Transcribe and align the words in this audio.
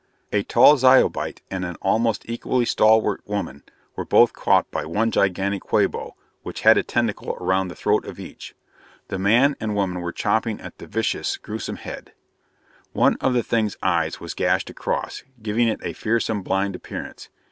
A 0.31 0.41
tall 0.41 0.77
Zyobite 0.77 1.43
and 1.51 1.63
an 1.63 1.75
almost 1.79 2.27
equally 2.27 2.65
stalwart 2.65 3.21
woman 3.29 3.61
were 3.95 4.03
both 4.03 4.33
caught 4.33 4.71
by 4.71 4.83
one 4.83 5.11
gigantic 5.11 5.61
Quabo 5.61 6.15
which 6.41 6.61
had 6.61 6.75
a 6.75 6.81
tentacle 6.81 7.33
around 7.39 7.67
the 7.67 7.75
throat 7.75 8.05
of 8.05 8.19
each. 8.19 8.55
The 9.09 9.19
man 9.19 9.55
and 9.59 9.75
woman 9.75 10.01
were 10.01 10.11
chopping 10.11 10.59
at 10.59 10.75
the 10.79 10.87
viscous, 10.87 11.37
gruesome 11.37 11.75
head. 11.75 12.13
One 12.93 13.15
of 13.17 13.35
the 13.35 13.43
Thing's 13.43 13.77
eyes 13.83 14.19
was 14.19 14.33
gashed 14.33 14.71
across, 14.71 15.21
giving 15.39 15.67
it 15.67 15.79
a 15.83 15.93
fearsome, 15.93 16.41
blind 16.41 16.75
appearance. 16.75 17.29